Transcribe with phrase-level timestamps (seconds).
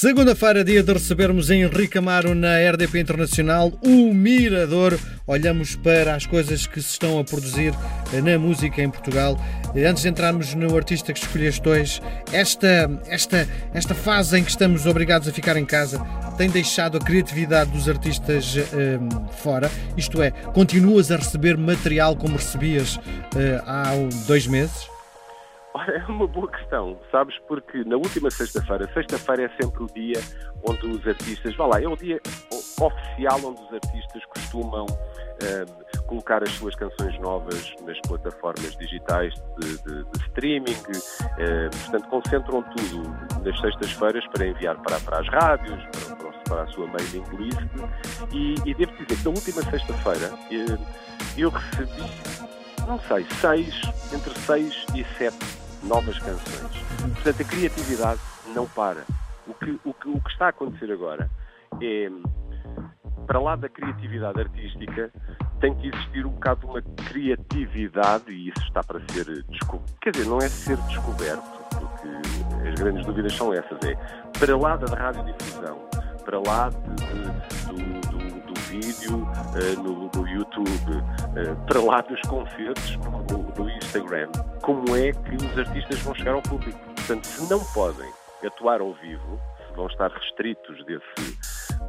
[0.00, 4.98] Segunda-feira, dia de recebermos Henrique Amaro na RDP Internacional, o Mirador.
[5.26, 7.74] Olhamos para as coisas que se estão a produzir
[8.24, 9.38] na música em Portugal.
[9.76, 12.00] Antes de entrarmos no artista que escolheste hoje,
[12.32, 16.00] esta, esta, esta fase em que estamos obrigados a ficar em casa
[16.38, 19.70] tem deixado a criatividade dos artistas um, fora?
[19.98, 23.00] Isto é, continuas a receber material como recebias uh,
[23.66, 23.92] há
[24.26, 24.88] dois meses?
[25.74, 27.38] Olha, é uma boa questão, sabes?
[27.46, 30.20] Porque na última sexta-feira, sexta-feira é sempre o dia
[30.68, 32.20] onde os artistas, vá lá, é o dia
[32.80, 39.78] oficial onde os artistas costumam um, colocar as suas canções novas nas plataformas digitais de,
[39.82, 45.82] de, de streaming, um, portanto, concentram tudo nas sextas-feiras para enviar para, para as rádios,
[46.16, 47.60] para, para, a sua mailing list.
[48.32, 50.32] E, e devo dizer que na última sexta-feira
[51.38, 52.10] eu recebi,
[52.88, 53.80] não sei, seis,
[54.12, 56.84] entre seis e sete novas canções.
[57.14, 58.20] Portanto, a criatividade
[58.54, 59.04] não para.
[59.46, 61.28] O que, o que, o que está a acontecer agora
[61.80, 62.10] é,
[63.26, 65.08] para lá da criatividade artística,
[65.60, 69.98] tem que existir um bocado uma criatividade, e isso está para ser descoberto.
[70.00, 73.78] Quer dizer, não é ser descoberto, porque as grandes dúvidas são essas.
[73.84, 73.94] É
[74.36, 75.78] para lá da radiodifusão,
[76.20, 82.20] para lá de, de, do, do vídeo uh, no, no, YouTube, uh, para lá dos
[82.22, 82.96] concertos
[83.56, 84.30] no, Instagram.
[84.62, 86.78] Como é que os artistas vão chegar ao público?
[86.94, 88.08] Portanto, se não podem
[88.44, 89.40] atuar ao vivo,
[89.74, 91.38] vão estar restritos desse,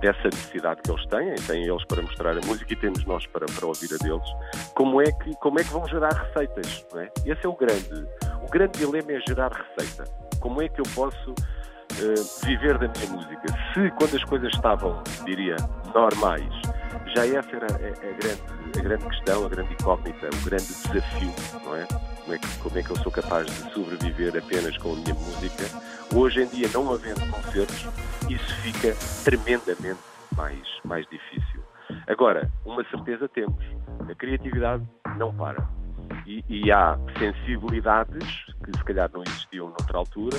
[0.00, 3.46] dessa necessidade que eles têm, têm eles para mostrar a música e temos nós para,
[3.46, 4.28] para ouvir a deles,
[4.74, 6.86] como é que, como é que vão gerar receitas?
[6.96, 7.10] É?
[7.26, 8.06] Esse é o grande,
[8.42, 10.04] o grande dilema é gerar receita.
[10.40, 11.34] Como é que eu posso
[12.02, 13.46] uh, viver da minha música?
[13.72, 15.56] Se quando as coisas estavam, diria,
[15.94, 16.52] normais,
[17.14, 21.34] já essa era a, a, grande, a grande questão, a grande incógnita, o grande desafio,
[21.64, 21.86] não é?
[21.86, 25.14] Como, é que, como é que eu sou capaz de sobreviver apenas com a minha
[25.14, 25.64] música?
[26.14, 27.88] Hoje em dia, não havendo concertos,
[28.28, 28.94] isso fica
[29.24, 30.00] tremendamente
[30.36, 31.62] mais, mais difícil.
[32.06, 33.64] Agora, uma certeza temos:
[34.08, 34.84] a criatividade
[35.16, 35.68] não para.
[36.30, 38.24] E, e, há sensibilidades
[38.62, 40.38] que se calhar não existiam noutra altura,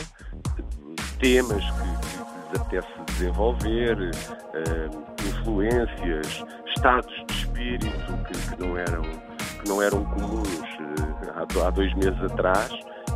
[1.19, 9.02] temas que, que lhes apetece desenvolver, uh, influências, estados de espírito que, que, não, eram,
[9.02, 12.69] que não eram comuns uh, há, há, dois meses atrás,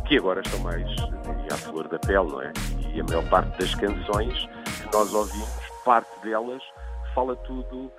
[0.06, 2.52] que agora estão mais uh, à flor da pele, não é?
[2.92, 4.46] E a maior parte das canções
[4.82, 5.48] que nós ouvimos,
[5.82, 6.62] parte delas
[7.14, 7.90] fala tudo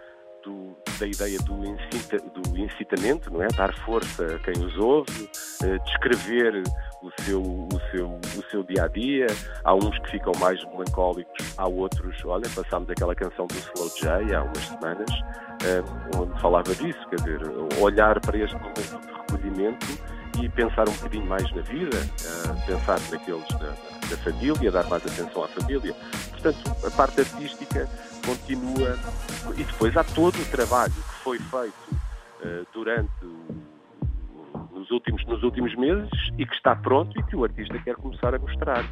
[0.48, 3.48] do, da ideia do, incita, do, incitamento, não é?
[3.48, 5.30] Dar força a quem os ouve,
[5.64, 6.64] uh, descrever
[7.04, 9.28] o seu, o, seu, o seu dia a dia.
[9.66, 12.24] Há uns que ficam mais melancólicos, há outros.
[12.26, 15.10] Olha, passámos aquela canção do Slow J há umas semanas,
[16.16, 17.42] um, onde falava disso, quer dizer,
[17.82, 23.00] olhar para este momento de recolhimento e pensar um bocadinho mais na vida, uh, pensar
[23.12, 25.94] naqueles da, da família, dar mais atenção à família.
[26.32, 27.90] Portanto, a parte artística
[28.26, 28.98] continua
[29.56, 33.26] e depois há todo o trabalho que foi feito uh, durante
[34.72, 38.34] nos últimos, nos últimos meses e que está pronto e que o artista quer começar
[38.34, 38.84] a mostrar.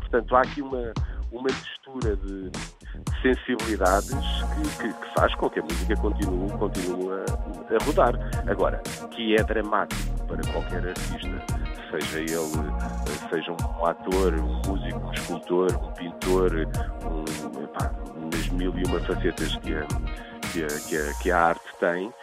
[0.00, 0.92] Portanto, há aqui uma,
[1.32, 7.10] uma mistura de, de sensibilidades que, que, que, faz com que a música continue, continue
[7.12, 8.14] a, a, rodar.
[8.48, 11.44] Agora, que é dramático para qualquer artista,
[11.90, 16.52] seja ele seja um ator, um músico, um escultor, um pintor,
[17.04, 17.92] um, epá,
[18.32, 19.86] nas mil e uma facetas que a,
[20.52, 22.14] que a, que a, arte tem,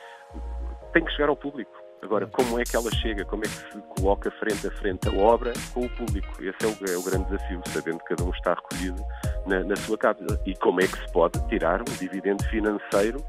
[0.93, 1.71] tem que chegar ao público.
[2.01, 3.25] Agora, como é que ela chega?
[3.25, 6.29] Como é que se coloca frente a frente a obra com o público?
[6.41, 9.03] Esse é o, é o grande desafio, sabendo que cada um está recolhido
[9.45, 10.41] na, na, sua casa.
[10.45, 13.21] E como é que se pode tirar um dividendo financeiro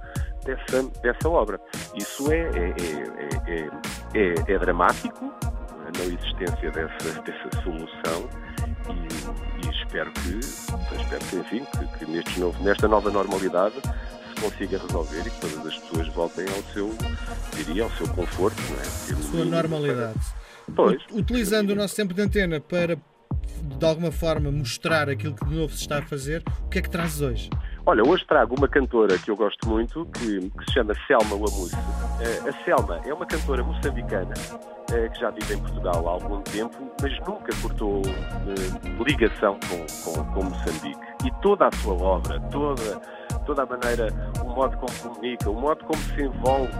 [0.44, 1.58] dessa, dessa obra?
[1.96, 2.74] Isso é, é,
[3.48, 3.70] é,
[4.14, 8.28] é, é dramático, a não existência dessa, dessa solução.
[8.88, 13.76] E, e espero que, espero que enfim, que, que neste novo, nesta nova normalidade
[14.40, 16.94] consiga resolver e que todas as pessoas voltem ao seu,
[17.56, 19.22] diria, ao seu conforto, não é?
[19.22, 20.18] Sua normalidade.
[20.74, 21.02] Pois.
[21.12, 25.74] Utilizando o nosso tempo de antena para, de alguma forma, mostrar aquilo que de novo
[25.74, 27.50] se está a fazer, o que é que trazes hoje?
[27.88, 31.74] Olha, hoje trago uma cantora que eu gosto muito, que, que se chama Selma Wamusse.
[31.74, 36.42] Uh, a Selma é uma cantora moçambicana uh, que já vive em Portugal há algum
[36.42, 41.00] tempo, mas nunca cortou uh, ligação com, com, com Moçambique.
[41.24, 43.00] E toda a sua obra, toda
[43.46, 44.08] toda a maneira,
[44.44, 46.72] o modo como comunica, o modo como se envolve.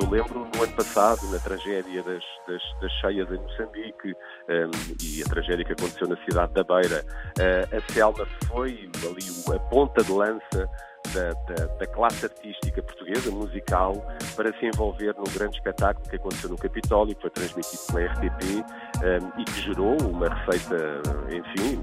[0.00, 4.12] Eu lembro no ano passado, na tragédia das, das, das cheias em Moçambique
[4.48, 4.70] um,
[5.02, 7.04] e a tragédia que aconteceu na cidade da Beira,
[7.38, 10.68] uh, a Selma foi ali a ponta de lança
[11.14, 13.94] da, da, da, classe artística portuguesa, musical,
[14.36, 18.44] para se envolver num grande espetáculo que aconteceu no Capitólio, que foi transmitido pela RTP
[18.44, 21.80] um, e que gerou uma receita, enfim,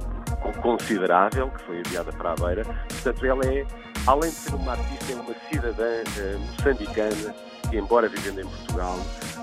[0.62, 2.64] considerável, que foi enviada para a Beira.
[2.64, 3.66] Portanto, ela é,
[4.06, 8.96] além de ser uma artista, é uma cidadã uh, moçambicana embora vivendo em Portugal,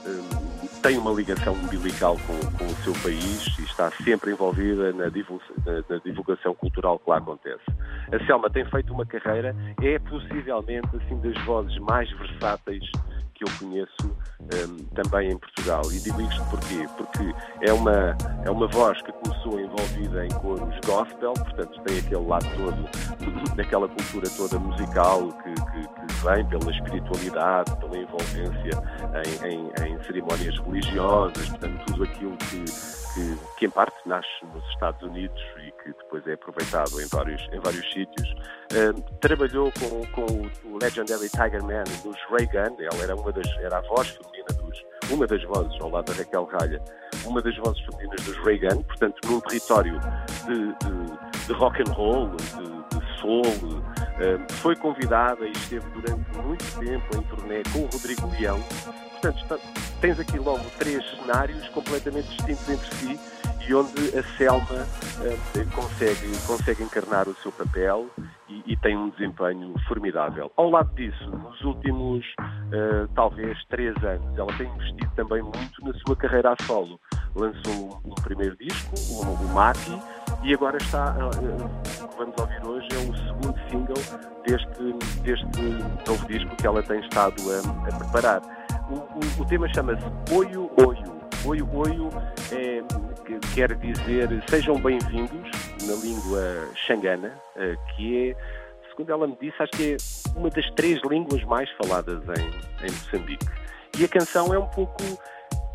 [0.06, 5.05] um, tem uma ligação umbilical com, com, o seu país e está sempre envolvida na
[5.05, 7.62] na divulgação, cultural que lá acontece.
[8.12, 12.84] A Selma tem feito uma carreira, é possivelmente assim das vozes mais versáteis
[13.34, 14.17] que eu conheço
[14.94, 15.83] também em Portugal.
[15.93, 16.87] E digo isto porquê?
[16.97, 22.27] Porque é uma, é uma voz que começou envolvida em coros gospel, portanto tem aquele
[22.27, 28.83] lado todo, daquela cultura toda musical que, que, que vem pela espiritualidade, pela envolvência
[29.44, 34.65] em, em, em cerimónias religiosas, portanto tudo aquilo que, que, que, em parte nasce nos
[34.71, 38.29] Estados Unidos e que depois é aproveitado em vários, em vários sítios.
[38.73, 43.79] Uh, trabalhou com, com o Legendary Tiger Man dos Reagan, ela era, uma das, era
[43.79, 44.19] a voz
[45.11, 46.83] uma das vozes, ao lado da Raquel Ralha,
[47.25, 49.99] uma das vozes femininas dos Reagan, portanto num território
[50.47, 56.39] de, de, de rock and roll, de, de soul, uh, foi convidada e esteve durante
[56.39, 58.61] muito tempo em turnê com o Rodrigo Leão,
[59.23, 59.61] Portanto,
[60.01, 63.21] tens aqui logo três cenários completamente distintos entre si
[63.69, 68.09] e onde a Selma uh, consegue, consegue encarnar o seu papel
[68.49, 70.50] e, e, tem um desempenho formidável.
[70.56, 75.93] Ao lado disso, nos últimos uh, talvez três anos, ela tem investido também muito na
[76.05, 77.00] sua carreira a solo.
[77.35, 79.99] Lançou um, um primeiro disco, o, o Mati,
[80.43, 85.62] e agora está, uh, o que vamos ouvir hoje é o segundo single deste, deste
[86.06, 88.43] novo disco que ela tem estado a, a preparar.
[88.91, 90.05] O, o, o tema chama-se
[90.35, 91.12] Oio Oio.
[91.44, 92.09] Oio Oio
[92.53, 92.83] é,
[93.25, 95.50] que quer dizer sejam bem-vindos
[95.87, 98.37] na língua xangana, eh, que é,
[98.89, 102.93] segundo ela me disse, acho que é uma das três línguas mais faladas em, em
[102.93, 103.47] Moçambique.
[103.99, 105.03] E a canção é um pouco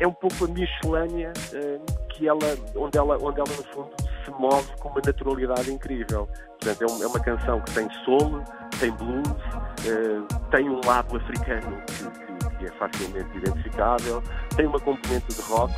[0.00, 2.38] é um pouco a miscelânea uh, que ela,
[2.74, 3.90] onde ela, onde ela no fundo
[4.24, 6.28] se move com uma naturalidade incrível.
[6.60, 8.42] Portanto, é, é uma canção que tem soul,
[8.80, 14.22] tem blues, uh, tem um lado africano que, que é facilmente identificável,
[14.56, 15.72] tem uma componente de rock,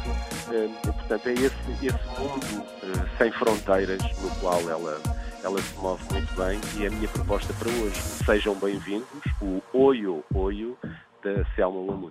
[0.52, 5.00] eh, portanto é esse, esse mundo eh, sem fronteiras no qual ela,
[5.44, 6.60] ela se move muito bem.
[6.76, 8.00] E é a minha proposta para hoje.
[8.00, 9.06] Sejam bem-vindos,
[9.40, 10.76] o Oio Oio
[11.22, 12.10] da Selma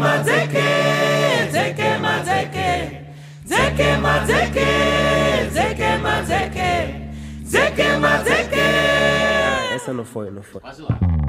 [0.00, 0.30] Lamouth.
[9.74, 10.60] Essa não foi, não foi.
[10.60, 11.19] Quase lá.